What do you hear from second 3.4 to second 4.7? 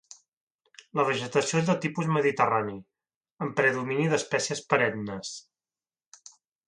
amb predomini d'espècies